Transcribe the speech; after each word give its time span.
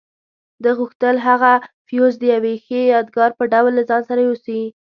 ده 0.63 0.71
غوښتل 0.79 1.15
هغه 1.27 1.53
فیوز 1.87 2.13
د 2.19 2.23
یوې 2.35 2.55
ښې 2.65 2.81
یادګار 2.93 3.31
په 3.39 3.43
ډول 3.53 3.71
له 3.75 3.83
ځان 3.89 4.01
سره 4.09 4.21
یوسي. 4.27 4.61